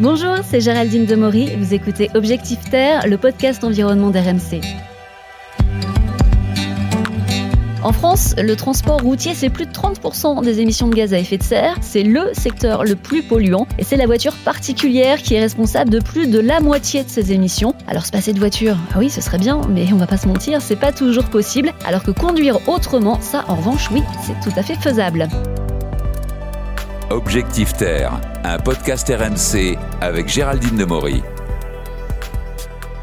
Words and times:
Bonjour, 0.00 0.36
c'est 0.42 0.60
Géraldine 0.60 1.06
Demory. 1.06 1.54
Vous 1.56 1.74
écoutez 1.74 2.10
Objectif 2.14 2.58
Terre, 2.70 3.06
le 3.06 3.18
podcast 3.18 3.62
environnement 3.62 4.10
d'RMC. 4.10 4.60
En 7.82 7.92
France, 7.92 8.34
le 8.38 8.54
transport 8.56 9.00
routier, 9.00 9.34
c'est 9.34 9.50
plus 9.50 9.66
de 9.66 9.72
30% 9.72 10.42
des 10.44 10.60
émissions 10.60 10.88
de 10.88 10.94
gaz 10.94 11.12
à 11.12 11.18
effet 11.18 11.36
de 11.36 11.42
serre. 11.42 11.76
C'est 11.80 12.04
le 12.04 12.30
secteur 12.32 12.84
le 12.84 12.96
plus 12.96 13.22
polluant. 13.22 13.66
Et 13.78 13.84
c'est 13.84 13.96
la 13.96 14.06
voiture 14.06 14.34
particulière 14.44 15.18
qui 15.18 15.34
est 15.34 15.40
responsable 15.40 15.90
de 15.90 15.98
plus 15.98 16.28
de 16.28 16.38
la 16.38 16.60
moitié 16.60 17.04
de 17.04 17.08
ces 17.08 17.32
émissions. 17.32 17.74
Alors 17.86 18.06
se 18.06 18.12
passer 18.12 18.32
de 18.32 18.38
voiture, 18.38 18.76
ah 18.94 18.98
oui, 18.98 19.10
ce 19.10 19.20
serait 19.20 19.38
bien, 19.38 19.60
mais 19.68 19.92
on 19.92 19.96
va 19.96 20.06
pas 20.06 20.16
se 20.16 20.28
mentir, 20.28 20.62
c'est 20.62 20.76
pas 20.76 20.92
toujours 20.92 21.24
possible. 21.24 21.72
Alors 21.84 22.02
que 22.02 22.12
conduire 22.12 22.66
autrement, 22.68 23.20
ça 23.20 23.44
en 23.48 23.56
revanche, 23.56 23.90
oui, 23.90 24.02
c'est 24.24 24.40
tout 24.40 24.56
à 24.56 24.62
fait 24.62 24.76
faisable. 24.76 25.28
Objectif 27.12 27.74
Terre, 27.74 28.22
un 28.42 28.58
podcast 28.58 29.06
RMC 29.06 29.76
avec 30.00 30.28
Géraldine 30.28 30.78
Demory. 30.78 31.22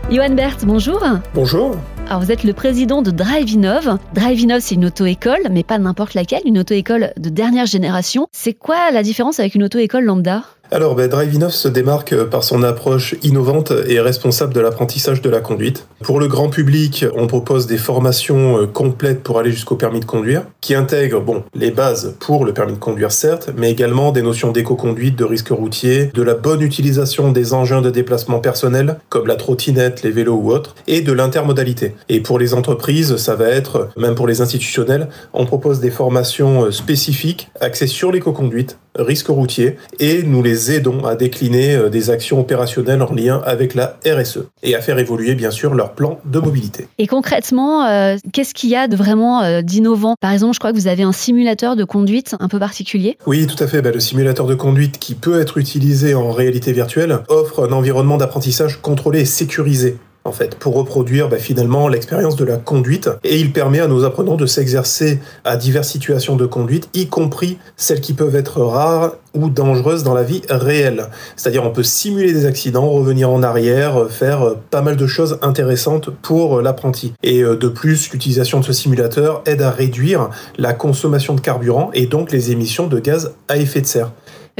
Johan 0.09 0.31
Berthe, 0.31 0.65
bonjour. 0.65 1.05
Bonjour. 1.35 1.75
Alors 2.07 2.19
vous 2.19 2.31
êtes 2.31 2.43
le 2.43 2.53
président 2.53 3.03
de 3.03 3.11
Drive 3.11 3.51
Innov. 3.51 3.99
Drive 4.15 4.39
Innov, 4.39 4.61
c'est 4.61 4.73
une 4.73 4.85
auto-école, 4.85 5.41
mais 5.51 5.61
pas 5.61 5.77
n'importe 5.77 6.15
laquelle, 6.15 6.41
une 6.45 6.57
auto-école 6.57 7.13
de 7.17 7.29
dernière 7.29 7.67
génération. 7.67 8.27
C'est 8.31 8.55
quoi 8.55 8.89
la 8.91 9.03
différence 9.03 9.39
avec 9.39 9.53
une 9.53 9.63
auto-école 9.63 10.05
lambda? 10.05 10.43
Alors, 10.71 10.93
ben, 10.93 11.07
Drive 11.07 11.49
se 11.49 11.67
démarque 11.67 12.15
par 12.25 12.43
son 12.43 12.63
approche 12.63 13.15
innovante 13.23 13.73
et 13.87 13.99
responsable 13.99 14.53
de 14.53 14.59
l'apprentissage 14.59 15.21
de 15.21 15.29
la 15.29 15.39
conduite. 15.39 15.87
Pour 16.03 16.19
le 16.19 16.27
grand 16.27 16.49
public, 16.49 17.05
on 17.15 17.27
propose 17.27 17.65
des 17.65 17.77
formations 17.77 18.61
euh, 18.61 18.67
complètes 18.67 19.23
pour 19.23 19.39
aller 19.39 19.51
jusqu'au 19.51 19.75
permis 19.75 19.99
de 19.99 20.05
conduire, 20.05 20.43
qui 20.61 20.75
intègrent 20.75 21.21
bon, 21.21 21.43
les 21.55 21.71
bases 21.71 22.15
pour 22.19 22.45
le 22.45 22.53
permis 22.53 22.73
de 22.73 22.77
conduire 22.77 23.11
certes, 23.11 23.49
mais 23.57 23.71
également 23.71 24.11
des 24.11 24.21
notions 24.21 24.51
d'éco-conduite, 24.51 25.15
de 25.15 25.23
risque 25.23 25.49
routier, 25.49 26.11
de 26.13 26.21
la 26.21 26.35
bonne 26.35 26.61
utilisation 26.61 27.31
des 27.31 27.53
engins 27.53 27.81
de 27.81 27.89
déplacement 27.89 28.39
personnel, 28.39 28.99
comme 29.09 29.27
la 29.27 29.35
trottinette, 29.35 30.03
les 30.03 30.11
vélos 30.11 30.35
ou 30.35 30.51
autres, 30.51 30.75
et 30.87 31.01
de 31.01 31.11
l'intermodalité. 31.11 31.95
Et 32.09 32.19
pour 32.19 32.37
les 32.37 32.53
entreprises, 32.53 33.17
ça 33.17 33.35
va 33.35 33.47
être, 33.47 33.89
même 33.97 34.15
pour 34.15 34.27
les 34.27 34.41
institutionnels, 34.41 35.09
on 35.33 35.45
propose 35.45 35.79
des 35.79 35.91
formations 35.91 36.65
euh, 36.65 36.71
spécifiques 36.71 37.49
axées 37.59 37.87
sur 37.87 38.11
l'éco-conduite, 38.11 38.77
risque 38.95 39.27
routier, 39.27 39.77
et 39.99 40.23
nous 40.23 40.43
les 40.43 40.71
aidons 40.71 41.05
à 41.05 41.15
décliner 41.15 41.75
euh, 41.75 41.89
des 41.89 42.09
actions 42.09 42.39
opérationnelles 42.39 43.01
en 43.01 43.13
lien 43.13 43.41
avec 43.45 43.75
la 43.75 43.97
RSE 44.05 44.39
et 44.63 44.75
à 44.75 44.81
faire 44.81 44.99
évoluer 44.99 45.35
bien 45.35 45.51
sûr 45.51 45.73
leur 45.73 45.93
plan 45.93 46.19
de 46.25 46.39
mobilité. 46.39 46.87
Et 46.97 47.07
concrètement, 47.07 47.85
euh, 47.85 48.17
qu'est-ce 48.33 48.53
qu'il 48.53 48.69
y 48.69 48.75
a 48.75 48.87
de 48.87 48.95
vraiment 48.95 49.43
euh, 49.43 49.61
d'innovant? 49.61 50.15
Par 50.19 50.31
exemple, 50.31 50.53
je 50.53 50.59
crois 50.59 50.71
que 50.71 50.77
vous 50.77 50.87
avez 50.87 51.03
un 51.03 51.11
simulateur 51.11 51.75
de 51.75 51.83
conduite 51.83 52.35
un 52.39 52.47
peu 52.47 52.59
particulier. 52.59 53.17
Oui, 53.25 53.47
tout 53.47 53.61
à 53.63 53.67
fait. 53.67 53.81
Bah, 53.81 53.91
le 53.91 53.99
simulateur 53.99 54.45
de 54.45 54.55
conduite 54.55 54.99
qui 54.99 55.15
peut 55.15 55.39
être 55.39 55.57
utilisé 55.57 56.13
en 56.15 56.31
réalité 56.31 56.71
virtuelle 56.71 57.19
offre 57.27 57.67
un 57.67 57.71
environnement 57.71 58.17
d'apprentissage 58.17 58.81
contrôlé 58.81 59.21
et 59.21 59.25
sécurisé 59.25 59.97
en 60.29 60.31
fait, 60.31 60.55
pour 60.55 60.75
reproduire 60.75 61.27
bah, 61.27 61.37
finalement 61.37 61.87
l'expérience 61.87 62.35
de 62.35 62.45
la 62.45 62.57
conduite. 62.57 63.09
Et 63.23 63.39
il 63.39 63.51
permet 63.51 63.79
à 63.79 63.87
nos 63.87 64.05
apprenants 64.05 64.37
de 64.37 64.45
s'exercer 64.45 65.19
à 65.43 65.57
diverses 65.57 65.89
situations 65.89 66.35
de 66.35 66.45
conduite, 66.45 66.87
y 66.93 67.07
compris 67.07 67.57
celles 67.75 67.99
qui 67.99 68.13
peuvent 68.13 68.35
être 68.35 68.61
rares 68.61 69.15
ou 69.33 69.49
dangereuses 69.49 70.03
dans 70.03 70.13
la 70.13 70.23
vie 70.23 70.41
réelle. 70.49 71.07
C'est-à-dire 71.35 71.63
on 71.63 71.71
peut 71.71 71.83
simuler 71.83 72.31
des 72.31 72.45
accidents, 72.45 72.89
revenir 72.89 73.29
en 73.29 73.43
arrière, 73.43 74.07
faire 74.09 74.43
euh, 74.43 74.57
pas 74.69 74.81
mal 74.81 74.95
de 74.95 75.07
choses 75.07 75.39
intéressantes 75.41 76.09
pour 76.09 76.59
euh, 76.59 76.61
l'apprenti. 76.61 77.13
Et 77.23 77.41
euh, 77.41 77.55
de 77.55 77.67
plus, 77.67 78.11
l'utilisation 78.11 78.59
de 78.59 78.65
ce 78.65 78.73
simulateur 78.73 79.41
aide 79.45 79.61
à 79.61 79.71
réduire 79.71 80.29
la 80.57 80.73
consommation 80.73 81.35
de 81.35 81.41
carburant 81.41 81.91
et 81.93 82.05
donc 82.05 82.31
les 82.31 82.51
émissions 82.51 82.87
de 82.87 82.99
gaz 82.99 83.33
à 83.47 83.57
effet 83.57 83.81
de 83.81 83.85
serre. 83.85 84.11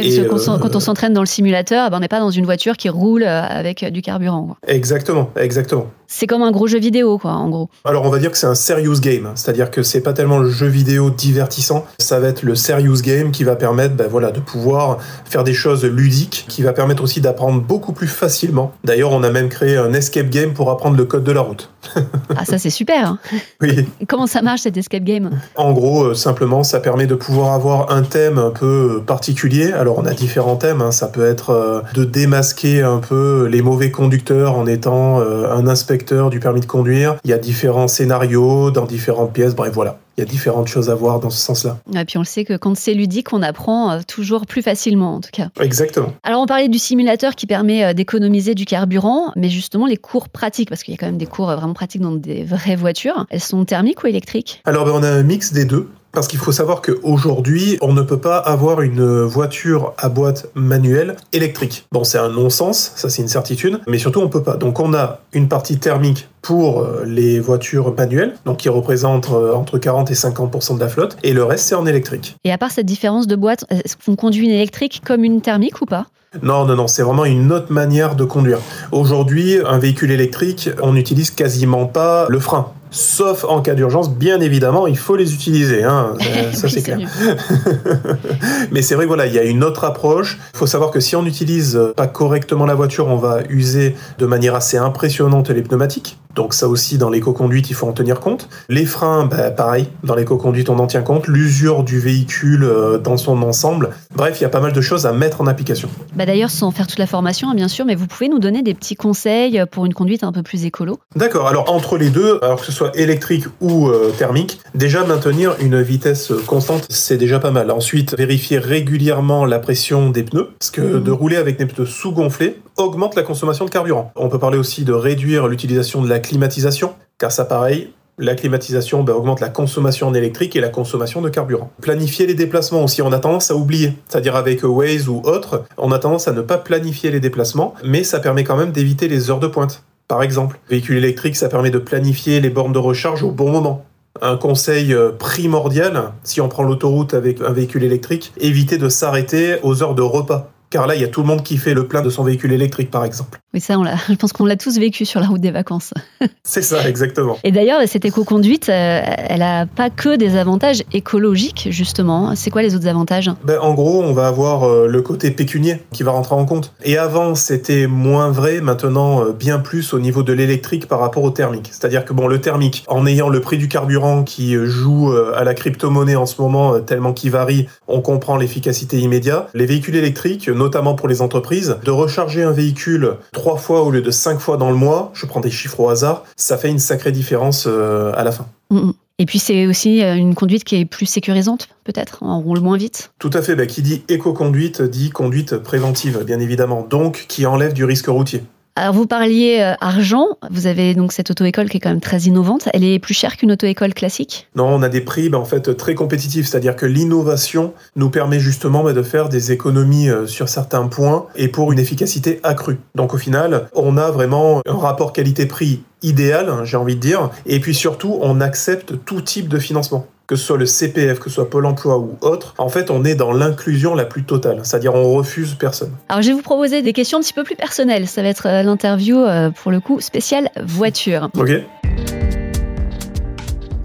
Et 0.01 0.25
quand 0.27 0.75
on 0.75 0.79
s'entraîne 0.79 1.13
dans 1.13 1.21
le 1.21 1.27
simulateur, 1.27 1.85
eh 1.87 1.89
ben, 1.89 1.97
on 1.97 1.99
n'est 1.99 2.07
pas 2.07 2.19
dans 2.19 2.31
une 2.31 2.45
voiture 2.45 2.77
qui 2.77 2.89
roule 2.89 3.23
avec 3.23 3.85
du 3.91 4.01
carburant. 4.01 4.55
Exactement, 4.67 5.29
exactement. 5.35 5.87
C'est 6.11 6.25
comme 6.25 6.41
un 6.41 6.49
gros 6.49 6.65
jeu 6.65 6.79
vidéo, 6.79 7.19
quoi, 7.19 7.33
en 7.33 7.49
gros. 7.49 7.69
Alors, 7.85 8.03
on 8.03 8.09
va 8.09 8.17
dire 8.17 8.31
que 8.31 8.37
c'est 8.37 8.47
un 8.47 8.55
serious 8.55 8.99
game, 8.99 9.29
c'est-à-dire 9.35 9.69
que 9.69 9.83
c'est 9.83 10.01
pas 10.01 10.11
tellement 10.11 10.39
le 10.39 10.49
jeu 10.49 10.65
vidéo 10.65 11.11
divertissant, 11.11 11.85
ça 11.99 12.19
va 12.19 12.29
être 12.29 12.41
le 12.41 12.55
serious 12.55 13.01
game 13.03 13.29
qui 13.29 13.43
va 13.43 13.55
permettre, 13.55 13.93
ben, 13.93 14.07
voilà, 14.07 14.31
de 14.31 14.39
pouvoir 14.39 14.97
faire 15.25 15.43
des 15.43 15.53
choses 15.53 15.85
ludiques, 15.85 16.45
qui 16.49 16.63
va 16.63 16.73
permettre 16.73 17.03
aussi 17.03 17.21
d'apprendre 17.21 17.61
beaucoup 17.61 17.93
plus 17.93 18.07
facilement. 18.07 18.71
D'ailleurs, 18.83 19.11
on 19.11 19.21
a 19.21 19.29
même 19.29 19.49
créé 19.49 19.77
un 19.77 19.93
escape 19.93 20.31
game 20.31 20.53
pour 20.53 20.71
apprendre 20.71 20.97
le 20.97 21.05
code 21.05 21.23
de 21.23 21.31
la 21.31 21.41
route. 21.41 21.69
ah, 22.35 22.43
ça 22.43 22.57
c'est 22.57 22.71
super. 22.71 23.07
Hein. 23.07 23.19
oui. 23.61 23.87
Comment 24.07 24.25
ça 24.25 24.41
marche 24.41 24.61
cet 24.61 24.77
escape 24.77 25.03
game? 25.03 25.29
En 25.55 25.73
gros, 25.73 26.05
euh, 26.05 26.13
simplement, 26.15 26.63
ça 26.63 26.79
permet 26.79 27.05
de 27.05 27.15
pouvoir 27.15 27.53
avoir 27.53 27.91
un 27.91 28.01
thème 28.01 28.39
un 28.39 28.49
peu 28.49 29.03
particulier. 29.05 29.71
Alors, 29.73 29.99
on 29.99 30.05
a 30.05 30.13
différents 30.13 30.55
thèmes. 30.55 30.81
Hein. 30.81 30.91
Ça 30.91 31.07
peut 31.07 31.25
être 31.25 31.51
euh, 31.51 31.81
de 31.93 32.03
démasquer 32.03 32.81
un 32.81 32.97
peu 32.97 33.47
les 33.49 33.61
mauvais 33.61 33.91
conducteurs 33.91 34.57
en 34.57 34.65
étant 34.65 35.19
euh, 35.19 35.51
un 35.51 35.67
inspecteur 35.67 35.98
du 36.29 36.39
permis 36.39 36.61
de 36.61 36.65
conduire. 36.65 37.17
Il 37.23 37.29
y 37.29 37.33
a 37.33 37.37
différents 37.37 37.87
scénarios 37.87 38.71
dans 38.71 38.85
différentes 38.85 39.33
pièces. 39.33 39.55
Bref, 39.55 39.71
voilà. 39.73 39.99
Il 40.17 40.21
y 40.21 40.23
a 40.23 40.25
différentes 40.25 40.67
choses 40.67 40.89
à 40.89 40.95
voir 40.95 41.21
dans 41.21 41.29
ce 41.29 41.37
sens-là. 41.37 41.77
Et 41.95 42.03
puis 42.03 42.17
on 42.17 42.21
le 42.21 42.25
sait 42.25 42.43
que 42.43 42.57
quand 42.57 42.75
c'est 42.75 42.93
ludique, 42.93 43.31
on 43.31 43.41
apprend 43.41 43.91
euh, 43.91 43.99
toujours 44.05 44.45
plus 44.45 44.61
facilement 44.61 45.15
en 45.15 45.21
tout 45.21 45.29
cas. 45.31 45.47
Exactement. 45.61 46.11
Alors 46.23 46.41
on 46.41 46.45
parlait 46.45 46.67
du 46.67 46.77
simulateur 46.77 47.35
qui 47.35 47.45
permet 47.45 47.85
euh, 47.85 47.93
d'économiser 47.93 48.53
du 48.53 48.65
carburant, 48.65 49.31
mais 49.37 49.47
justement 49.47 49.85
les 49.85 49.95
cours 49.95 50.27
pratiques, 50.27 50.67
parce 50.67 50.83
qu'il 50.83 50.93
y 50.93 50.97
a 50.97 50.99
quand 50.99 51.05
même 51.05 51.17
des 51.17 51.25
cours 51.25 51.49
euh, 51.49 51.55
vraiment 51.55 51.73
pratiques 51.73 52.01
dans 52.01 52.11
des 52.11 52.43
vraies 52.43 52.75
voitures, 52.75 53.27
elles 53.29 53.39
sont 53.39 53.63
thermiques 53.63 54.03
ou 54.03 54.07
électriques? 54.07 54.61
Alors 54.65 54.83
ben, 54.83 54.91
on 54.93 55.03
a 55.03 55.09
un 55.09 55.23
mix 55.23 55.53
des 55.53 55.63
deux. 55.63 55.87
Parce 56.11 56.27
qu'il 56.27 56.39
faut 56.39 56.51
savoir 56.51 56.81
qu'aujourd'hui, 56.81 57.77
on 57.81 57.93
ne 57.93 58.01
peut 58.01 58.17
pas 58.17 58.37
avoir 58.37 58.81
une 58.81 59.21
voiture 59.23 59.93
à 59.97 60.09
boîte 60.09 60.47
manuelle 60.55 61.15
électrique. 61.33 61.85
Bon, 61.91 62.03
c'est 62.03 62.17
un 62.17 62.29
non-sens, 62.29 62.93
ça 62.95 63.09
c'est 63.09 63.21
une 63.21 63.27
certitude, 63.27 63.79
mais 63.87 63.99
surtout 63.99 64.19
on 64.19 64.29
peut 64.29 64.43
pas. 64.43 64.57
Donc 64.57 64.79
on 64.79 64.93
a 64.93 65.19
une 65.33 65.47
partie 65.47 65.77
thermique 65.77 66.27
pour 66.41 66.81
euh, 66.81 67.03
les 67.05 67.39
voitures 67.39 67.93
manuelles, 67.95 68.35
donc 68.45 68.57
qui 68.57 68.69
représente 68.69 69.29
euh, 69.31 69.53
entre 69.53 69.77
40 69.77 70.09
et 70.09 70.15
50% 70.15 70.75
de 70.75 70.79
la 70.79 70.87
flotte, 70.87 71.17
et 71.23 71.33
le 71.33 71.43
reste 71.43 71.67
c'est 71.67 71.75
en 71.75 71.85
électrique. 71.85 72.37
Et 72.43 72.51
à 72.51 72.57
part 72.57 72.71
cette 72.71 72.85
différence 72.85 73.27
de 73.27 73.35
boîte, 73.35 73.65
est-ce 73.69 73.95
qu'on 73.97 74.15
conduit 74.15 74.45
une 74.45 74.51
électrique 74.51 75.01
comme 75.05 75.23
une 75.23 75.41
thermique 75.41 75.81
ou 75.81 75.85
pas? 75.85 76.07
Non, 76.43 76.65
non, 76.65 76.75
non, 76.75 76.87
c'est 76.87 77.01
vraiment 77.01 77.25
une 77.25 77.51
autre 77.51 77.71
manière 77.71 78.15
de 78.15 78.23
conduire. 78.23 78.59
Aujourd'hui, 78.91 79.57
un 79.65 79.79
véhicule 79.79 80.11
électrique, 80.11 80.69
on 80.81 80.93
n'utilise 80.93 81.31
quasiment 81.31 81.87
pas 81.87 82.27
le 82.29 82.39
frein. 82.39 82.71
Sauf 82.91 83.43
en 83.43 83.61
cas 83.61 83.75
d'urgence, 83.75 84.09
bien 84.09 84.39
évidemment, 84.41 84.87
il 84.87 84.97
faut 84.97 85.15
les 85.15 85.33
utiliser, 85.33 85.83
hein. 85.83 86.13
ça 86.53 86.69
c'est 86.69 86.81
clair. 86.81 86.99
Mais 88.71 88.81
c'est 88.81 88.95
vrai 88.95 89.05
voilà, 89.05 89.27
il 89.27 89.33
y 89.33 89.39
a 89.39 89.43
une 89.43 89.63
autre 89.63 89.83
approche. 89.83 90.39
Il 90.53 90.57
faut 90.57 90.67
savoir 90.67 90.91
que 90.91 90.99
si 90.99 91.15
on 91.15 91.21
n'utilise 91.21 91.79
pas 91.95 92.07
correctement 92.07 92.65
la 92.65 92.75
voiture, 92.75 93.07
on 93.07 93.17
va 93.17 93.41
user 93.49 93.95
de 94.17 94.25
manière 94.25 94.55
assez 94.55 94.77
impressionnante 94.77 95.49
les 95.49 95.61
pneumatiques. 95.61 96.17
Donc 96.35 96.53
ça 96.53 96.67
aussi, 96.67 96.99
dans 96.99 97.09
l'éco-conduite, 97.09 97.69
il 97.71 97.73
faut 97.73 97.87
en 97.87 97.91
tenir 97.91 98.19
compte. 98.19 98.49
Les 98.69 98.85
freins, 98.85 99.25
bah, 99.25 99.49
pareil, 99.49 99.87
dans 100.03 100.13
l'éco-conduite, 100.13 100.69
on 100.69 100.77
en 100.77 100.85
tient 100.85 101.01
compte. 101.01 101.27
L'usure 101.27 101.83
du 101.83 101.99
véhicule 101.99 102.63
euh, 102.63 102.99
dans 102.99 103.17
son 103.17 103.41
ensemble. 103.41 103.89
Bref, 104.15 104.39
il 104.39 104.43
y 104.43 104.45
a 104.45 104.49
pas 104.49 104.59
mal 104.59 104.71
de 104.71 104.81
choses 104.81 105.07
à 105.07 105.11
mettre 105.11 105.41
en 105.41 105.47
application. 105.47 105.89
Bah 106.15 106.27
D'ailleurs, 106.27 106.51
sans 106.51 106.69
faire 106.69 106.85
toute 106.85 106.99
la 106.99 107.07
formation, 107.07 107.49
hein, 107.49 107.55
bien 107.55 107.67
sûr, 107.67 107.83
mais 107.83 107.95
vous 107.95 108.05
pouvez 108.05 108.29
nous 108.29 108.37
donner 108.37 108.61
des 108.61 108.75
petits 108.75 108.95
conseils 108.95 109.63
pour 109.71 109.87
une 109.87 109.93
conduite 109.95 110.23
un 110.23 110.31
peu 110.31 110.43
plus 110.43 110.65
écolo 110.65 110.99
D'accord. 111.15 111.47
Alors, 111.47 111.73
entre 111.73 111.97
les 111.97 112.11
deux, 112.11 112.37
alors 112.43 112.59
que 112.59 112.65
ce 112.65 112.71
soit 112.71 112.95
électrique 112.95 113.45
ou 113.59 113.89
euh, 113.89 114.11
thermique, 114.15 114.59
déjà 114.75 115.03
maintenir 115.05 115.55
une 115.59 115.81
vitesse 115.81 116.31
constante, 116.45 116.85
c'est 116.89 117.17
déjà 117.17 117.39
pas 117.39 117.51
mal. 117.51 117.71
Ensuite, 117.71 118.15
vérifier 118.15 118.59
régulièrement 118.59 119.45
la 119.45 119.57
pression 119.57 120.11
des 120.11 120.23
pneus, 120.23 120.49
parce 120.59 120.69
que 120.69 120.81
mmh. 120.81 121.03
de 121.03 121.11
rouler 121.11 121.37
avec 121.37 121.57
des 121.57 121.65
pneus 121.65 121.87
sous-gonflés 121.87 122.61
augmente 122.77 123.15
la 123.15 123.23
consommation 123.23 123.65
de 123.65 123.69
carburant. 123.69 124.11
On 124.15 124.29
peut 124.29 124.39
parler 124.39 124.57
aussi 124.57 124.83
de 124.85 124.93
réduire 124.93 125.47
l'utilisation 125.47 126.01
de 126.01 126.07
la 126.07 126.18
climatisation, 126.19 126.93
car 127.17 127.31
ça 127.31 127.45
pareil, 127.45 127.91
la 128.19 128.35
climatisation 128.35 129.03
bah, 129.03 129.15
augmente 129.15 129.39
la 129.39 129.49
consommation 129.49 130.07
en 130.07 130.13
électrique 130.13 130.55
et 130.55 130.59
la 130.59 130.69
consommation 130.69 131.21
de 131.21 131.29
carburant. 131.29 131.71
Planifier 131.81 132.27
les 132.27 132.33
déplacements 132.33 132.83
aussi, 132.83 133.01
on 133.01 133.11
a 133.11 133.19
tendance 133.19 133.49
à 133.49 133.55
oublier. 133.55 133.93
C'est-à-dire 134.07 134.35
avec 134.35 134.63
Waze 134.63 135.07
ou 135.07 135.21
autre, 135.23 135.63
on 135.77 135.91
a 135.91 135.99
tendance 135.99 136.27
à 136.27 136.33
ne 136.33 136.41
pas 136.41 136.57
planifier 136.57 137.11
les 137.11 137.19
déplacements, 137.19 137.73
mais 137.83 138.03
ça 138.03 138.19
permet 138.19 138.43
quand 138.43 138.57
même 138.57 138.71
d'éviter 138.71 139.07
les 139.07 139.31
heures 139.31 139.39
de 139.39 139.47
pointe. 139.47 139.83
Par 140.07 140.21
exemple, 140.21 140.59
véhicule 140.69 140.97
électrique, 140.97 141.35
ça 141.35 141.49
permet 141.49 141.69
de 141.69 141.77
planifier 141.77 142.41
les 142.41 142.49
bornes 142.49 142.73
de 142.73 142.79
recharge 142.79 143.23
au 143.23 143.31
bon 143.31 143.51
moment. 143.51 143.85
Un 144.21 144.37
conseil 144.37 144.93
euh, 144.93 145.11
primordial, 145.11 146.11
si 146.23 146.41
on 146.41 146.49
prend 146.49 146.63
l'autoroute 146.63 147.13
avec 147.13 147.41
un 147.41 147.53
véhicule 147.53 147.83
électrique, 147.83 148.33
éviter 148.39 148.77
de 148.77 148.89
s'arrêter 148.89 149.57
aux 149.63 149.81
heures 149.81 149.95
de 149.95 150.01
repas 150.01 150.51
car 150.69 150.87
là, 150.87 150.95
il 150.95 151.01
y 151.01 151.03
a 151.03 151.07
tout 151.07 151.21
le 151.21 151.27
monde 151.27 151.43
qui 151.43 151.57
fait 151.57 151.73
le 151.73 151.87
plein 151.87 152.01
de 152.01 152.09
son 152.09 152.23
véhicule 152.23 152.51
électrique, 152.51 152.91
par 152.91 153.03
exemple. 153.05 153.39
Oui, 153.53 153.59
ça, 153.59 153.77
on 153.79 153.83
l'a- 153.83 153.95
je 154.09 154.15
pense 154.15 154.33
qu'on 154.33 154.45
l'a 154.45 154.55
tous 154.55 154.77
vécu 154.77 155.05
sur 155.05 155.19
la 155.19 155.27
route 155.27 155.41
des 155.41 155.51
vacances. 155.51 155.93
C'est 156.43 156.61
ça, 156.61 156.87
exactement. 156.87 157.37
Et 157.43 157.51
d'ailleurs, 157.51 157.81
cette 157.87 158.05
éco-conduite, 158.05 158.69
euh, 158.69 159.01
elle 159.03 159.39
n'a 159.39 159.65
pas 159.65 159.89
que 159.89 160.15
des 160.15 160.35
avantages 160.35 160.83
écologiques, 160.93 161.67
justement. 161.71 162.35
C'est 162.35 162.49
quoi 162.51 162.61
les 162.61 162.75
autres 162.75 162.87
avantages? 162.87 163.31
Ben, 163.43 163.59
en 163.59 163.73
gros, 163.73 164.03
on 164.03 164.13
va 164.13 164.27
avoir 164.27 164.63
euh, 164.63 164.87
le 164.87 165.01
côté 165.01 165.31
pécunier 165.31 165.81
qui 165.91 166.03
va 166.03 166.11
rentrer 166.11 166.35
en 166.35 166.45
compte. 166.45 166.73
Et 166.83 166.97
avant, 166.97 167.35
c'était 167.35 167.87
moins 167.87 168.29
vrai, 168.29 168.61
maintenant 168.61 169.23
euh, 169.23 169.31
bien 169.31 169.59
plus 169.59 169.93
au 169.93 169.99
niveau 169.99 170.23
de 170.23 170.33
l'électrique 170.33 170.87
par 170.87 170.99
rapport 170.99 171.23
au 171.23 171.31
thermique. 171.31 171.69
C'est-à-dire 171.71 172.05
que 172.05 172.13
bon, 172.13 172.27
le 172.27 172.39
thermique, 172.41 172.83
en 172.87 173.05
ayant 173.05 173.29
le 173.29 173.41
prix 173.41 173.57
du 173.57 173.67
carburant 173.67 174.23
qui 174.23 174.55
joue 174.65 175.11
à 175.35 175.43
la 175.43 175.53
crypto-monnaie 175.53 176.15
en 176.15 176.25
ce 176.25 176.41
moment, 176.41 176.79
tellement 176.79 177.13
qu'il 177.13 177.31
varie, 177.31 177.67
on 177.87 178.01
comprend 178.01 178.37
l'efficacité 178.37 178.99
immédiate. 178.99 179.49
Les 179.53 179.65
véhicules 179.65 179.95
électriques, 179.95 180.49
notamment 180.59 180.93
pour 180.93 181.07
les 181.07 181.23
entreprises, 181.23 181.77
de 181.83 181.91
recharger 181.91 182.43
un 182.43 182.51
véhicule 182.51 183.13
trois 183.31 183.57
fois 183.57 183.81
au 183.81 183.89
lieu 183.89 184.01
de 184.01 184.11
cinq 184.11 184.39
fois 184.39 184.57
dans 184.57 184.69
le 184.69 184.75
mois, 184.75 185.11
je 185.13 185.25
prends 185.25 185.39
des 185.39 185.49
chiffres 185.49 185.79
au 185.79 185.89
hasard, 185.89 186.23
ça 186.35 186.57
fait 186.57 186.69
une 186.69 186.79
sacrée 186.79 187.11
différence 187.11 187.65
euh, 187.67 188.11
à 188.15 188.23
la 188.23 188.31
fin. 188.31 188.45
Mm, 188.69 188.77
mm. 188.77 188.93
Et 189.21 189.25
puis, 189.25 189.37
c'est 189.37 189.67
aussi 189.67 190.01
euh, 190.01 190.15
une 190.15 190.33
conduite 190.33 190.63
qui 190.63 190.77
est 190.77 190.85
plus 190.85 191.05
sécurisante, 191.05 191.67
peut-être? 191.83 192.19
On 192.21 192.39
roule 192.39 192.61
moins 192.61 192.77
vite? 192.77 193.11
Tout 193.19 193.31
à 193.33 193.41
fait, 193.41 193.55
bah, 193.55 193.65
qui 193.65 193.81
dit 193.81 194.01
éco-conduite 194.07 194.81
dit 194.81 195.09
conduite 195.09 195.57
préventive, 195.57 196.23
bien 196.23 196.39
évidemment, 196.39 196.87
donc 196.89 197.25
qui 197.27 197.45
enlève 197.45 197.73
du 197.73 197.83
risque 197.83 198.07
routier. 198.07 198.43
Alors, 198.79 198.93
vous 198.93 199.07
parliez 199.07 199.59
euh, 199.59 199.73
argent. 199.81 200.25
Vous 200.51 200.65
avez 200.65 200.95
donc 200.95 201.11
cette 201.11 201.29
auto-école 201.31 201.67
qui 201.69 201.75
est 201.75 201.79
quand 201.81 201.89
même 201.89 201.99
très 201.99 202.21
innovante. 202.21 202.69
Elle 202.73 202.85
est 202.85 202.97
plus 202.97 203.13
chère 203.13 203.35
qu'une 203.35 203.51
auto-école 203.51 203.93
classique? 203.93 204.47
Non, 204.55 204.67
on 204.67 204.81
a 204.83 204.87
des 204.87 205.01
prix 205.01 205.27
bah, 205.27 205.37
en 205.37 205.43
fait 205.43 205.75
très 205.75 205.95
compétitifs, 205.95 206.47
c'est-à-dire 206.47 206.77
que 206.77 206.85
l'innovation 206.85 207.73
nous 207.97 208.09
permet 208.09 208.39
justement 208.39 208.81
bah, 208.81 208.93
de 208.93 209.03
faire 209.03 209.27
des 209.27 209.51
économies 209.51 210.09
euh, 210.09 210.27
sur 210.27 210.47
certains 210.47 210.87
points 210.87 211.25
et 211.35 211.49
pour 211.49 211.73
une 211.73 211.79
efficacité 211.79 212.39
accrue. 212.43 212.77
Donc 212.95 213.13
au 213.13 213.17
final, 213.17 213.67
on 213.75 213.97
a 213.97 214.11
vraiment 214.11 214.61
un 214.65 214.77
rapport 214.77 215.11
qualité-prix 215.11 215.83
idéal, 216.01 216.47
hein, 216.47 216.61
j'ai 216.63 216.77
envie 216.77 216.95
de 216.95 217.01
dire, 217.01 217.31
et 217.45 217.59
puis 217.59 217.75
surtout, 217.75 218.17
on 218.21 218.39
accepte 218.39 218.93
tout 219.03 219.19
type 219.19 219.49
de 219.49 219.59
financement 219.59 220.07
que 220.29 220.35
ce 220.35 220.45
soit 220.45 220.57
le 220.57 220.67
CPF, 220.67 221.17
que 221.17 221.27
ce 221.27 221.35
soit 221.35 221.49
Pôle 221.49 221.65
emploi 221.65 221.97
ou 221.97 222.15
autre, 222.21 222.53
en 222.59 222.69
fait, 222.69 222.91
on 222.91 223.03
est 223.03 223.15
dans 223.15 223.33
l'inclusion 223.33 223.95
la 223.95 224.05
plus 224.05 224.23
totale, 224.23 224.59
c'est-à-dire 224.61 224.93
on 224.93 225.15
refuse 225.15 225.55
personne. 225.55 225.91
Alors, 226.07 226.21
je 226.21 226.27
vais 226.27 226.35
vous 226.35 226.43
proposer 226.43 226.83
des 226.83 226.93
questions 226.93 227.17
un 227.17 227.21
petit 227.21 227.33
peu 227.33 227.43
plus 227.43 227.55
personnelles. 227.55 228.07
Ça 228.07 228.21
va 228.21 228.27
être 228.27 228.45
euh, 228.45 228.61
l'interview, 228.61 229.17
euh, 229.17 229.49
pour 229.49 229.71
le 229.71 229.79
coup, 229.79 229.99
spéciale 230.01 230.51
voiture. 230.63 231.29
Ok 231.35 231.49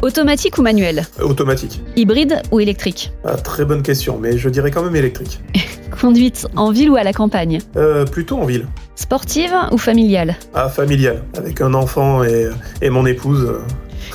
Automatique 0.02 0.58
ou 0.58 0.62
manuel? 0.62 1.06
Automatique. 1.18 1.80
Hybride 1.96 2.42
ou 2.52 2.60
électrique? 2.60 3.10
Ah, 3.24 3.36
très 3.36 3.64
bonne 3.64 3.82
question, 3.82 4.18
mais 4.18 4.36
je 4.36 4.50
dirais 4.50 4.70
quand 4.70 4.82
même 4.82 4.96
électrique. 4.96 5.40
Conduite 5.98 6.46
en 6.56 6.72
ville 6.72 6.90
ou 6.90 6.96
à 6.96 7.04
la 7.04 7.14
campagne? 7.14 7.60
Euh, 7.76 8.04
plutôt 8.04 8.36
en 8.36 8.44
ville. 8.44 8.66
Sportive 8.96 9.54
ou 9.72 9.78
familiale? 9.78 10.36
Ah, 10.52 10.68
familiale, 10.68 11.22
avec 11.38 11.62
un 11.62 11.72
enfant 11.72 12.22
et, 12.22 12.50
et 12.82 12.90
mon 12.90 13.06
épouse. 13.06 13.50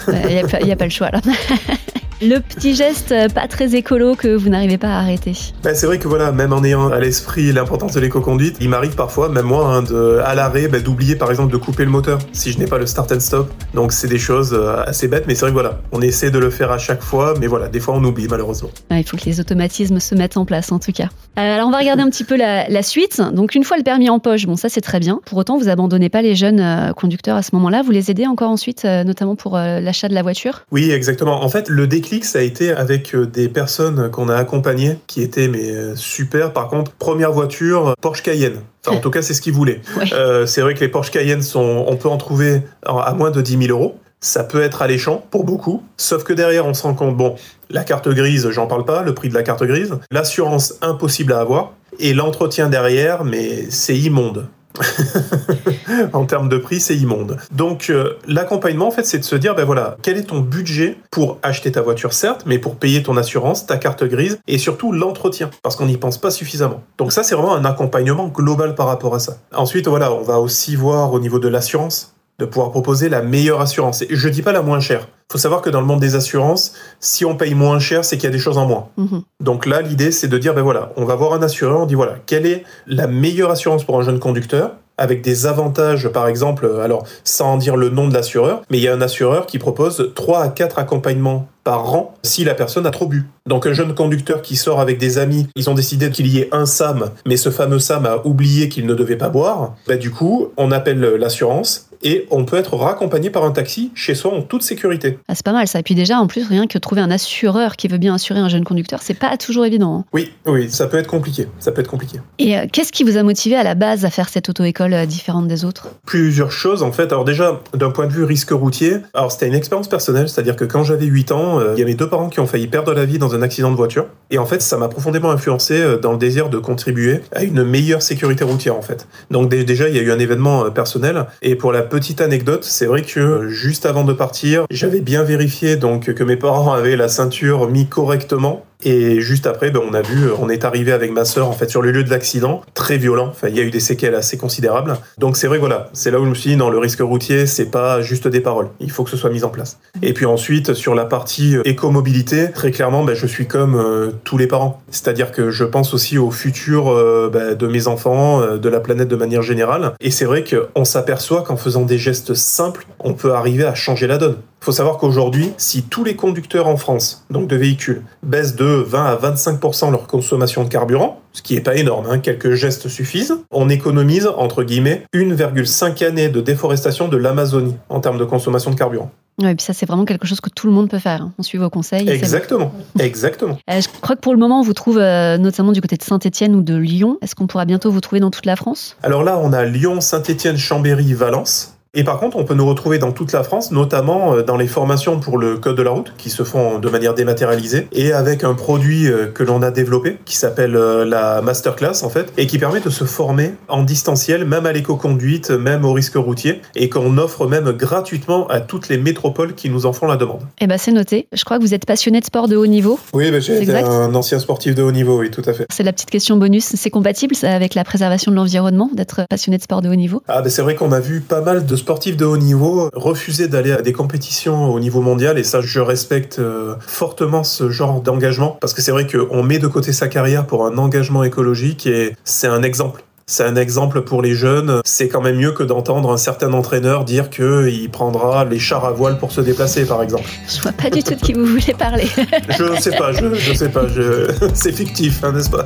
Il 0.08 0.66
n'y 0.66 0.72
a, 0.72 0.76
pas 0.76 0.86
le 0.86 0.92
choix 0.92 1.10
là. 1.10 1.22
Le 2.22 2.40
petit 2.40 2.76
geste 2.76 3.16
pas 3.34 3.48
très 3.48 3.76
écolo 3.76 4.16
que 4.16 4.28
vous 4.36 4.50
n'arrivez 4.50 4.78
pas 4.78 4.90
à 4.90 5.00
arrêter. 5.00 5.32
Ben, 5.64 5.74
c'est 5.74 5.86
vrai 5.86 6.00
que 6.00 6.08
voilà, 6.10 6.34
même 6.34 6.52
en 6.52 6.62
ayant 6.66 6.90
à 6.90 7.00
l'esprit 7.00 7.54
l'importance 7.54 7.94
de 7.94 8.02
l'éco-conduite, 8.02 8.58
il 8.60 8.68
m'arrive 8.68 8.96
parfois, 8.96 9.30
même 9.30 9.46
moi, 9.46 9.66
hein, 9.66 9.84
de, 9.84 10.20
à 10.26 10.36
l'arrêt, 10.36 10.68
ben, 10.68 10.84
d'oublier 10.84 11.16
par 11.16 11.30
exemple 11.30 11.54
de 11.54 11.58
couper 11.58 11.86
le 11.86 11.92
moteur 11.92 12.20
si 12.34 12.52
je 12.52 12.60
n'ai 12.60 12.66
pas 12.66 12.78
le 12.78 12.86
start 12.86 13.10
and 13.14 13.22
stop. 13.22 13.54
Donc 13.74 13.94
c'est 13.94 14.10
des 14.10 14.18
choses 14.18 14.54
euh, 14.54 14.84
assez 14.86 15.08
bêtes, 15.08 15.28
mais 15.28 15.36
c'est 15.36 15.42
vrai 15.42 15.52
que 15.52 15.54
voilà, 15.54 15.80
on 15.94 16.02
essaie 16.02 16.30
de 16.30 16.40
le 16.40 16.50
faire 16.50 16.72
à 16.72 16.78
chaque 16.78 17.02
fois, 17.02 17.36
mais 17.40 17.48
voilà, 17.48 17.70
des 17.70 17.80
fois 17.80 17.94
on 17.96 18.04
oublie 18.04 18.28
malheureusement. 18.30 18.70
Ouais, 18.92 19.00
il 19.00 19.08
faut 19.08 19.16
que 19.16 19.26
les 19.26 19.40
automatismes 19.40 20.02
se 20.02 20.14
mettent 20.14 20.36
en 20.36 20.44
place 20.44 20.74
en 20.74 20.80
tout 20.80 20.92
cas. 20.92 21.08
Euh, 21.38 21.56
alors 21.56 21.70
on 21.70 21.72
va 21.72 21.78
regarder 21.78 22.04
un 22.04 22.10
petit 22.10 22.26
peu 22.26 22.36
la, 22.36 22.68
la 22.68 22.84
suite. 22.84 23.22
Donc 23.32 23.56
une 23.56 23.64
fois 23.64 23.78
le 23.78 23.84
permis 23.84 24.10
en 24.10 24.20
poche, 24.20 24.46
bon 24.46 24.58
ça 24.58 24.68
c'est 24.68 24.82
très 24.82 25.00
bien. 25.00 25.22
Pour 25.26 25.38
autant 25.38 25.58
vous 25.58 25.70
abandonnez 25.70 26.10
pas 26.10 26.22
les 26.22 26.36
jeunes 26.36 26.60
euh, 26.60 26.92
conducteurs 26.92 27.38
à 27.38 27.44
ce 27.44 27.56
moment-là, 27.56 27.82
vous 27.82 27.92
les 27.92 28.12
aidez 28.12 28.28
encore 28.28 28.50
ensuite, 28.50 28.84
notamment 28.84 29.38
pour 29.38 29.56
l'achat 29.58 30.10
de 30.10 30.14
la 30.14 30.22
voiture? 30.22 30.66
Oui, 30.74 30.92
exactement. 30.92 31.42
En 31.42 31.48
fait, 31.48 31.70
le 31.70 31.88
déclic, 31.88 32.09
ça 32.24 32.40
a 32.40 32.42
été 32.42 32.72
avec 32.72 33.14
euh, 33.14 33.26
des 33.26 33.50
personnes 33.50 34.10
qu'on 34.12 34.30
a 34.30 34.36
accompagnées, 34.36 34.98
qui 35.08 35.22
étaient 35.22 35.48
mais 35.48 35.72
euh, 35.72 35.96
super. 35.96 36.54
Par 36.54 36.68
contre, 36.68 36.92
première 36.92 37.32
voiture, 37.32 37.94
Porsche 38.02 38.24
Cayenne. 38.24 38.62
Enfin, 38.86 38.98
en 38.98 39.00
tout 39.02 39.12
cas, 39.12 39.22
c'est 39.22 39.34
ce 39.34 39.42
qu'ils 39.42 39.54
voulaient. 39.54 39.82
Ouais. 39.98 40.14
Euh, 40.14 40.46
c'est 40.46 40.62
vrai 40.62 40.74
que 40.74 40.80
les 40.80 40.88
Porsche 40.88 41.12
Cayenne 41.12 41.42
sont, 41.42 41.86
on 41.88 41.96
peut 41.96 42.10
en 42.10 42.18
trouver 42.18 42.62
à 42.86 43.14
moins 43.14 43.32
de 43.32 43.42
10 43.42 43.68
000 43.68 43.78
euros. 43.78 44.00
Ça 44.22 44.44
peut 44.44 44.62
être 44.62 44.82
alléchant 44.82 45.24
pour 45.32 45.46
beaucoup, 45.46 45.82
sauf 45.96 46.26
que 46.26 46.34
derrière, 46.34 46.66
on 46.66 46.74
se 46.74 46.84
rend 46.84 46.94
compte, 46.94 47.16
bon, 47.16 47.36
la 47.70 47.86
carte 47.86 48.10
grise, 48.10 48.50
j'en 48.50 48.68
parle 48.68 48.84
pas, 48.84 49.02
le 49.02 49.14
prix 49.14 49.30
de 49.30 49.34
la 49.34 49.44
carte 49.44 49.64
grise, 49.64 49.98
l'assurance 50.12 50.74
impossible 50.82 51.32
à 51.32 51.40
avoir, 51.40 51.72
et 52.00 52.14
l'entretien 52.14 52.68
derrière, 52.68 53.24
mais 53.24 53.68
c'est 53.70 53.98
immonde. 53.98 54.50
en 56.14 56.26
termes 56.26 56.50
de 56.50 56.58
prix, 56.58 56.80
c'est 56.80 56.96
immonde. 56.96 57.38
Donc 57.52 57.90
euh, 57.90 58.14
l'accompagnement, 58.28 58.88
en 58.88 58.92
fait, 58.92 59.06
c'est 59.06 59.20
de 59.20 59.24
se 59.24 59.36
dire, 59.36 59.56
ben 59.56 59.66
voilà, 59.66 59.98
quel 60.02 60.18
est 60.18 60.24
ton 60.24 60.40
budget 60.40 60.98
pour 61.12 61.40
acheter 61.44 61.72
ta 61.72 61.82
voiture, 61.82 62.14
certes, 62.14 62.44
mais 62.46 62.60
pour 62.60 62.76
payer 62.76 63.04
ton 63.04 63.18
assurance, 63.18 63.66
ta 63.66 63.78
carte 63.78 64.04
grise, 64.04 64.40
et 64.48 64.58
surtout 64.58 64.92
l'entretien, 64.92 65.50
parce 65.64 65.76
qu'on 65.76 65.86
n'y 65.86 65.98
pense 65.98 66.18
pas 66.18 66.32
suffisamment. 66.32 66.84
Donc 66.98 67.12
ça, 67.12 67.24
c'est 67.24 67.36
vraiment 67.36 67.56
un 67.56 67.66
accompagnement 67.66 68.28
global 68.28 68.76
par 68.76 68.88
rapport 68.88 69.16
à 69.16 69.20
ça. 69.20 69.38
Ensuite, 69.54 69.88
voilà, 69.88 70.14
on 70.14 70.22
va 70.22 70.40
aussi 70.40 70.76
voir 70.76 71.14
au 71.14 71.20
niveau 71.20 71.40
de 71.40 71.48
l'assurance, 71.48 72.14
de 72.40 72.46
pouvoir 72.46 72.72
proposer 72.72 73.10
la 73.10 73.22
meilleure 73.22 73.62
assurance. 73.62 74.02
Et 74.02 74.08
je 74.10 74.30
dis 74.30 74.42
pas 74.42 74.54
la 74.54 74.62
moins 74.62 74.80
chère. 74.80 75.08
faut 75.32 75.38
savoir 75.38 75.62
que 75.62 75.70
dans 75.70 75.82
le 75.82 75.86
monde 75.86 76.00
des 76.00 76.16
assurances, 76.16 76.74
si 77.00 77.26
on 77.26 77.36
paye 77.36 77.54
moins 77.54 77.80
cher, 77.80 78.04
c'est 78.04 78.18
qu'il 78.18 78.24
y 78.24 78.28
a 78.28 78.32
des 78.32 78.40
choses 78.40 78.58
en 78.58 78.66
moins. 78.66 78.88
Mhm. 78.98 79.22
Donc 79.42 79.66
là, 79.66 79.82
l'idée, 79.82 80.12
c'est 80.12 80.28
de 80.28 80.38
dire, 80.38 80.56
ben 80.56 80.64
voilà, 80.64 80.92
on 80.96 81.06
va 81.06 81.16
voir 81.16 81.34
un 81.34 81.44
assureur, 81.44 81.82
on 81.82 81.86
dit, 81.86 81.96
voilà, 81.96 82.16
quelle 82.26 82.48
est 82.48 82.64
la 82.88 83.06
meilleure 83.06 83.52
assurance 83.52 83.84
pour 83.84 84.00
un 84.00 84.04
jeune 84.04 84.20
conducteur 84.20 84.72
avec 85.00 85.22
des 85.22 85.46
avantages, 85.46 86.10
par 86.10 86.28
exemple, 86.28 86.70
alors 86.84 87.06
sans 87.24 87.58
dire 87.58 87.78
le 87.78 87.90
nom 87.90 88.10
de 88.10 88.14
l'assureur, 88.14 88.64
mais 88.70 88.78
il 88.80 88.84
y 88.84 88.88
a 88.88 88.94
un 88.94 89.02
assureur 89.02 89.46
qui 89.46 89.58
propose 89.58 90.12
3 90.14 90.42
à 90.44 90.50
4 90.50 90.78
accompagnements 90.78 91.48
par 91.64 91.94
an 91.94 92.16
si 92.22 92.44
la 92.44 92.54
personne 92.54 92.86
a 92.86 92.92
trop 92.92 93.08
bu. 93.08 93.26
Donc 93.46 93.66
un 93.66 93.74
jeune 93.74 93.96
conducteur 93.96 94.42
qui 94.42 94.58
sort 94.58 94.82
avec 94.82 94.98
des 94.98 95.18
amis, 95.18 95.48
ils 95.56 95.70
ont 95.70 95.74
décidé 95.74 96.10
qu'il 96.10 96.28
y 96.28 96.40
ait 96.40 96.50
un 96.52 96.66
SAM, 96.66 97.12
mais 97.26 97.38
ce 97.38 97.50
fameux 97.50 97.80
SAM 97.80 98.06
a 98.06 98.26
oublié 98.26 98.68
qu'il 98.68 98.86
ne 98.86 98.94
devait 98.94 99.16
pas 99.16 99.30
boire, 99.30 99.76
bah 99.88 99.96
du 99.96 100.12
coup, 100.12 100.50
on 100.58 100.72
appelle 100.72 101.00
l'assurance 101.00 101.89
et 102.04 102.26
on 102.32 102.46
peut 102.46 102.58
être 102.58 102.76
raccompagné 102.76 103.30
par 103.30 103.44
un 103.44 103.52
taxi 103.52 103.92
chez 103.96 104.16
soi 104.16 104.34
en 104.34 104.42
toute 104.42 104.62
sécurité. 104.64 105.20
Ah, 105.28 105.36
c'est 105.36 105.46
pas 105.46 105.52
mal 105.54 105.68
ça. 105.68 105.80
Et 105.80 105.84
puis 105.84 105.96
déjà, 105.96 106.18
en 106.20 106.28
plus, 106.28 106.46
rien 106.48 106.68
que 106.68 106.78
trouver 106.78 107.02
un 107.02 107.12
assureur 107.12 107.76
qui 107.76 107.88
veut 107.88 107.98
bien 107.98 108.14
assurer 108.16 108.40
un 108.40 108.50
jeune 108.50 108.64
conducteur, 108.64 109.00
c'est 109.02 109.14
pas 109.18 109.36
toujours 109.38 109.66
évident. 109.66 110.00
hein. 110.00 110.06
Oui, 110.14 110.32
oui, 110.46 110.70
ça 110.70 110.88
peut 110.88 110.98
être 110.98 111.08
compliqué, 111.08 111.48
ça 111.60 111.72
peut 111.72 111.82
être 111.82 111.90
compliqué. 111.90 112.20
Et 112.38 112.58
euh, 112.58 112.66
qu'est-ce 112.72 112.92
qui 112.92 113.04
vous 113.04 113.18
a 113.18 113.24
motivé 113.24 113.56
à 113.56 113.64
la 113.64 113.76
base 113.76 114.06
à 114.06 114.10
faire 114.10 114.30
cette 114.30 114.50
auto-école 114.50 114.94
euh, 114.94 115.06
différente 115.06 115.48
des 115.48 115.66
autres? 115.66 115.90
Plusieurs 116.06 116.52
choses 116.52 116.84
en 116.84 116.92
fait. 116.92 117.12
Alors 117.12 117.26
déjà, 117.26 117.60
d'un 117.74 117.92
point 117.92 118.08
de 118.08 118.12
vue 118.14 118.24
risque 118.24 118.52
routier, 118.52 118.98
alors 119.14 119.32
c'était 119.32 119.48
une 119.48 119.56
expérience 119.56 119.88
personnelle, 119.88 120.30
c'est-à-dire 120.30 120.56
que 120.56 120.66
quand 120.66 120.84
j'avais 120.84 121.06
8 121.06 121.32
ans, 121.32 121.60
euh, 121.60 121.74
il 121.76 121.80
y 121.80 121.84
a 121.84 121.86
mes 121.86 121.96
deux 121.96 122.10
parents 122.10 122.30
qui 122.30 122.40
ont 122.40 122.48
failli 122.48 122.68
perdre 122.68 122.94
la 122.94 123.06
vie 123.06 123.20
dans 123.20 123.36
un 123.36 123.42
accident 123.42 123.72
de 123.72 123.76
voiture. 123.76 124.06
Et 124.32 124.38
en 124.38 124.46
fait, 124.46 124.62
ça 124.62 124.78
m'a 124.78 124.88
profondément 124.88 125.32
influencé 125.32 125.98
dans 126.02 126.12
le 126.14 126.18
désir 126.18 126.50
de 126.50 126.58
contribuer 126.58 127.22
à 127.34 127.44
une 127.44 127.64
meilleure 127.64 128.02
sécurité 128.02 128.44
routière 128.44 128.76
en 128.76 128.82
fait. 128.82 129.08
Donc 129.32 129.50
dé- 129.50 129.64
déjà, 129.64 129.90
il 129.90 129.96
y 129.96 130.00
a 130.00 130.02
eu 130.02 130.12
un 130.12 130.20
événement 130.20 130.70
personnel. 130.72 131.26
Et 131.42 131.56
pour 131.56 131.72
la 131.72 131.82
petite 131.90 132.22
anecdote, 132.22 132.64
c'est 132.64 132.86
vrai 132.86 133.02
que 133.02 133.20
euh, 133.20 133.50
juste 133.50 133.86
avant 133.86 134.04
de 134.04 134.14
partir, 134.14 134.66
j'avais 134.70 135.02
bien 135.02 135.24
vérifié 135.24 135.76
donc 135.76 136.14
que 136.14 136.24
mes 136.24 136.38
parents 136.38 136.72
avaient 136.74 136.96
la 136.96 137.10
ceinture 137.10 137.70
mis 137.70 137.88
correctement. 137.88 138.66
Et 138.86 139.20
juste 139.20 139.46
après, 139.46 139.72
ben, 139.72 139.82
on 139.86 139.94
a 139.94 140.02
vu, 140.02 140.32
on 140.40 140.48
est 140.48 140.64
arrivé 140.64 140.94
avec 140.94 141.12
ma 141.12 141.26
sœur 141.26 141.50
en 141.50 141.52
fait 141.52 141.70
sur 141.70 141.82
le 141.82 141.92
lieu 141.92 142.06
de 142.06 142.10
l'accident, 142.10 142.62
très 142.74 142.98
violent. 142.98 143.28
Enfin, 143.28 143.50
il 143.50 143.58
y 143.58 143.60
a 143.60 143.64
eu 143.64 143.72
des 143.72 143.82
séquelles 143.82 144.16
assez 144.16 144.38
considérables. 144.38 144.98
Donc 145.18 145.36
c'est 145.36 145.48
vrai, 145.48 145.58
voilà, 145.58 145.90
c'est 145.92 146.12
là 146.12 146.20
où 146.22 146.24
je 146.24 146.30
me 146.30 146.34
suis 146.34 146.52
dit, 146.52 146.56
non, 146.56 146.70
le 146.70 146.78
risque 146.78 147.02
routier, 147.02 147.46
c'est 147.46 147.66
pas 147.66 148.00
juste 148.00 148.30
des 148.30 148.40
paroles. 148.40 148.70
Il 148.80 148.90
faut 148.90 149.04
que 149.04 149.10
ce 149.10 149.18
soit 149.18 149.32
mis 149.32 149.44
en 149.44 149.50
place. 149.50 149.80
Et 150.02 150.14
puis 150.14 150.26
ensuite, 150.26 150.74
sur 150.76 150.96
la 150.96 151.04
partie 151.04 151.58
euh, 151.58 151.62
écomobilité, 151.66 152.52
très 152.54 152.72
clairement, 152.72 153.04
ben, 153.04 153.16
je 153.16 153.28
suis 153.28 153.48
comme 153.48 153.76
euh, 153.76 154.12
tous 154.24 154.38
les 154.38 154.48
parents. 154.48 154.82
C'est-à-dire 154.92 155.34
que 155.34 155.52
je 155.52 155.66
pense 155.66 155.94
aussi 155.94 156.18
au 156.18 156.32
futur 156.32 156.90
euh, 156.90 157.30
ben, 157.32 157.56
de 157.56 157.68
mes 157.68 157.88
enfants, 157.88 158.42
euh, 158.42 158.58
de 158.58 158.70
la 158.70 158.80
planète 158.80 159.10
de 159.10 159.16
manière 159.18 159.42
générale. 159.42 159.92
Et 160.00 160.10
c'est 160.10 160.26
vrai 160.26 160.46
qu'on 160.46 160.86
s'aperçoit 160.86 161.42
qu'en 161.42 161.58
faisant 161.58 161.82
des 161.82 161.98
gestes 161.98 162.34
simples, 162.34 162.86
on 163.00 163.14
peut 163.14 163.34
arriver 163.34 163.66
à 163.66 163.76
changer 163.76 164.08
la 164.08 164.18
donne. 164.18 164.38
Il 164.62 164.66
faut 164.66 164.72
savoir 164.74 164.98
qu'aujourd'hui, 164.98 165.54
si 165.58 165.84
tous 165.84 166.04
les 166.04 166.16
conducteurs 166.18 166.68
en 166.68 166.76
France, 166.76 167.24
donc 167.30 167.48
de 167.48 167.56
véhicules, 167.56 168.04
baissent 168.24 168.56
de 168.58 168.66
20 168.66 169.06
à 169.06 169.16
25% 169.16 169.90
leur 169.92 170.06
consommation 170.06 170.66
de 170.66 170.70
carburant, 170.70 171.22
ce 171.32 171.42
qui 171.42 171.56
est 171.56 171.62
pas 171.62 171.76
énorme, 171.76 172.08
hein, 172.10 172.20
quelques 172.20 172.56
gestes 172.56 172.90
suffisent, 172.90 173.38
on 173.52 173.70
économise, 173.70 174.28
entre 174.38 174.64
guillemets, 174.64 175.04
1,5 175.16 176.04
année 176.06 176.28
de 176.28 176.42
déforestation 176.42 177.08
de 177.08 177.16
l'Amazonie 177.16 177.76
en 177.88 178.02
termes 178.02 178.18
de 178.18 178.26
consommation 178.26 178.72
de 178.72 178.76
carburant. 178.76 179.12
Ouais, 179.42 179.54
et 179.54 179.56
puis 179.56 179.64
ça, 179.64 179.72
c'est 179.72 179.86
vraiment 179.86 180.04
quelque 180.04 180.28
chose 180.28 180.42
que 180.42 180.50
tout 180.50 180.68
le 180.68 180.74
monde 180.74 180.90
peut 180.90 181.00
faire. 181.00 181.22
hein. 181.22 181.32
On 181.40 181.44
suit 181.44 181.58
vos 181.58 181.70
conseils. 181.70 182.04
bon. 182.04 182.12
Exactement, 182.12 182.74
exactement. 183.00 183.58
Euh, 183.72 183.80
je 183.80 183.88
crois 184.02 184.18
que 184.18 184.22
pour 184.22 184.34
le 184.34 184.40
moment, 184.40 184.60
on 184.60 184.64
vous 184.64 184.74
trouve 184.74 184.98
euh, 184.98 185.38
notamment 185.38 185.72
du 185.72 185.80
côté 185.80 185.96
de 185.96 186.04
Saint-Etienne 186.04 186.54
ou 186.56 186.62
de 186.62 186.76
Lyon. 186.76 187.18
Est-ce 187.22 187.36
qu'on 187.36 187.48
pourra 187.48 187.64
bientôt 187.64 187.90
vous 187.92 188.02
trouver 188.02 188.20
dans 188.20 188.32
toute 188.32 188.46
la 188.46 188.58
France? 188.58 188.98
Alors 189.04 189.24
là, 189.24 189.40
on 189.42 189.54
a 189.54 189.64
Lyon, 189.64 190.02
Saint-Étienne, 190.02 190.58
Chambéry, 190.58 191.14
Valence. 191.14 191.76
Et 191.96 192.04
par 192.04 192.20
contre, 192.20 192.38
on 192.38 192.44
peut 192.44 192.54
nous 192.54 192.68
retrouver 192.68 193.00
dans 193.00 193.12
toute 193.12 193.32
la 193.32 193.42
France, 193.42 193.72
notamment 193.72 194.36
euh, 194.36 194.44
dans 194.44 194.58
les 194.58 194.68
formations 194.68 195.20
pour 195.20 195.40
le 195.40 195.58
code 195.58 195.76
de 195.76 195.82
la 195.82 195.90
route, 195.90 196.14
qui 196.20 196.30
se 196.30 196.44
font 196.44 196.78
de 196.78 196.88
manière 196.88 197.16
dématérialisée, 197.16 197.88
et 197.92 198.14
avec 198.14 198.44
un 198.44 198.54
produit 198.54 199.08
euh, 199.08 199.26
que 199.26 199.42
l'on 199.42 199.64
a 199.64 199.72
développé, 199.72 200.20
qui 200.24 200.38
s'appelle 200.38 200.76
euh, 200.76 201.04
la 201.04 201.42
Masterclass, 201.42 202.04
en 202.04 202.10
fait, 202.10 202.32
et 202.38 202.46
qui 202.46 202.60
permet 202.60 202.80
de 202.80 202.92
se 202.92 203.06
former 203.06 203.56
en 203.70 203.82
distanciel, 203.82 204.46
même 204.46 204.68
à 204.68 204.72
l'éco-conduite, 204.72 205.50
même 205.50 205.84
au 205.84 205.92
risque 205.92 206.14
routier, 206.14 206.62
et 206.76 206.90
qu'on 206.90 207.18
offre 207.18 207.48
même 207.48 207.72
gratuitement 207.72 208.46
à 208.50 208.60
toutes 208.60 208.88
les 208.88 209.00
métropoles 209.00 209.56
qui 209.56 209.72
nous 209.72 209.88
en 209.88 209.94
font 209.94 210.06
la 210.06 210.16
demande. 210.16 210.42
Eh 210.62 210.68
ben, 210.68 210.78
c'est 210.78 210.92
noté. 210.92 211.28
Je 211.34 211.44
crois 211.44 211.58
que 211.58 211.64
vous 211.64 211.74
êtes 211.74 211.88
passionné 211.88 212.20
de 212.20 212.26
sport 212.26 212.48
de 212.48 212.56
haut 212.56 212.68
niveau. 212.68 213.00
Oui, 213.14 213.32
ben, 213.32 213.42
j'ai 213.42 213.64
été 213.64 213.76
un 213.76 214.14
ancien 214.14 214.38
sportif 214.38 214.76
de 214.76 214.84
haut 214.84 214.92
niveau, 214.92 215.18
oui, 215.22 215.32
tout 215.32 215.44
à 215.48 215.54
fait. 215.54 215.66
C'est 215.74 215.82
la 215.82 215.92
petite 215.92 216.12
question 216.12 216.38
bonus. 216.38 216.66
C'est 216.66 216.92
compatible 216.92 217.34
avec 217.42 217.74
la 217.74 217.84
préservation 217.84 218.30
de 218.30 218.36
l'environnement, 218.36 218.92
d'être 218.94 219.22
passionné 219.28 219.58
de 219.58 219.64
sport 219.64 219.82
de 219.82 219.90
haut 219.90 219.96
niveau? 219.96 220.22
Ah, 220.28 220.44
ben, 220.44 220.52
c'est 220.52 220.62
vrai 220.62 220.76
qu'on 220.76 220.92
a 220.92 221.00
vu 221.00 221.22
pas 221.22 221.42
mal 221.42 221.66
de 221.66 221.79
sportifs 221.80 222.18
de 222.18 222.26
haut 222.26 222.38
niveau 222.38 222.90
refuser 222.94 223.48
d'aller 223.48 223.72
à 223.72 223.82
des 223.82 223.94
compétitions 223.94 224.72
au 224.72 224.80
niveau 224.80 225.02
mondial, 225.02 225.40
et 225.40 225.44
ça, 225.44 225.62
je 225.62 225.80
respecte 225.80 226.40
euh, 226.40 226.76
fortement 226.80 227.44
ce 227.44 227.70
genre 227.70 228.02
d'engagement, 228.02 228.58
parce 228.62 228.74
que 228.74 228.82
c'est 228.82 228.92
vrai 228.92 229.08
qu'on 229.08 229.44
met 229.44 229.60
de 229.60 229.68
côté 229.68 229.92
sa 229.92 230.08
carrière 230.08 230.46
pour 230.46 230.66
un 230.66 230.78
engagement 230.78 231.24
écologique, 231.24 231.88
et 231.88 232.16
c'est 232.24 232.48
un 232.48 232.64
exemple. 232.64 233.04
C'est 233.30 233.44
un 233.44 233.56
exemple 233.58 234.02
pour 234.02 234.24
les 234.24 234.34
jeunes. 234.34 234.82
C'est 234.86 235.08
quand 235.08 235.22
même 235.22 235.38
mieux 235.38 235.52
que 235.52 235.62
d'entendre 235.62 236.12
un 236.12 236.18
certain 236.18 236.52
entraîneur 236.52 237.06
dire 237.06 237.30
qu'il 237.30 237.88
prendra 237.92 238.44
les 238.44 238.58
chars 238.58 238.86
à 238.86 238.92
voile 238.92 239.20
pour 239.20 239.32
se 239.32 239.40
déplacer, 239.40 239.86
par 239.86 240.02
exemple. 240.02 240.28
Je 240.48 240.60
vois 240.64 240.72
pas 240.72 240.90
du 240.90 241.04
tout 241.04 241.14
de 241.14 241.22
qui 241.22 241.34
vous 241.34 241.46
voulez 241.46 241.76
parler. 241.78 242.08
je 242.58 242.64
ne 242.64 242.76
sais 242.78 242.98
pas, 242.98 243.12
je 243.12 243.28
ne 243.28 243.56
sais 243.56 243.70
pas. 243.70 243.88
Je... 243.88 244.32
C'est 244.56 244.72
fictif, 244.72 245.24
hein, 245.24 245.32
n'est-ce 245.32 245.52
pas? 245.52 245.66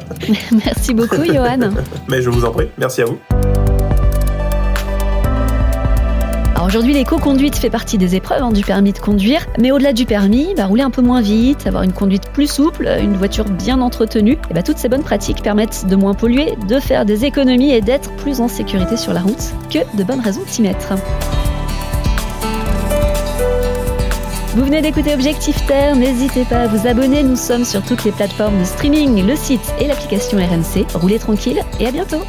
Merci 0.66 0.94
beaucoup, 0.94 1.24
Johan. 1.24 1.72
Mais 2.10 2.22
je 2.22 2.30
vous 2.30 2.44
en 2.44 2.52
prie. 2.52 2.68
Merci 2.78 3.04
à 3.04 3.06
vous. 3.06 3.18
Aujourd'hui, 6.66 6.94
l'éco-conduite 6.94 7.58
fait 7.58 7.70
partie 7.70 7.98
des 7.98 8.16
épreuves 8.16 8.42
hein, 8.42 8.54
du 8.54 8.64
permis 8.64 8.94
de 8.94 8.98
conduire, 8.98 9.46
mais 9.60 9.74
au-delà 9.74 9.92
du 9.92 10.06
permis, 10.06 10.54
bah, 10.56 10.66
rouler 10.66 10.84
un 10.84 10.92
peu 10.92 11.02
moins 11.02 11.20
vite, 11.20 11.68
avoir 11.68 11.84
une 11.84 11.92
conduite 11.92 12.30
plus 12.32 12.50
souple, 12.50 12.90
une 13.02 13.18
voiture 13.18 13.44
bien 13.44 13.82
entretenue, 13.82 14.38
et 14.50 14.54
bah, 14.54 14.64
toutes 14.64 14.78
ces 14.78 14.88
bonnes 14.88 15.04
pratiques 15.04 15.44
permettent 15.44 15.86
de 15.88 15.96
moins 15.98 16.14
polluer, 16.14 16.56
de 16.70 16.80
faire 16.80 17.06
des 17.06 17.26
économies 17.26 17.74
et 17.74 17.82
d'être 17.82 18.16
plus 18.16 18.40
en 18.40 18.48
sécurité 18.48 18.96
sur 18.96 19.12
la 19.12 19.20
route. 19.20 19.54
Que 19.70 19.80
de 19.98 20.04
bonnes 20.06 20.22
raisons 20.22 20.44
de 20.44 20.48
s'y 20.48 20.62
mettre. 20.62 20.94
Vous 24.56 24.64
venez 24.64 24.82
d'écouter 24.82 25.14
Objectif 25.14 25.66
Terre, 25.66 25.98
n'hésitez 25.98 26.46
pas 26.46 26.62
à 26.62 26.68
vous 26.68 26.88
abonner, 26.88 27.24
nous 27.24 27.36
sommes 27.36 27.66
sur 27.66 27.82
toutes 27.82 28.06
les 28.06 28.12
plateformes 28.12 28.58
de 28.58 28.64
streaming, 28.64 29.28
le 29.28 29.36
site 29.36 29.74
et 29.80 29.88
l'application 29.88 30.38
RMC. 30.38 30.86
Roulez 30.94 31.20
tranquille 31.20 31.60
et 31.82 31.88
à 31.88 31.92
bientôt 31.92 32.22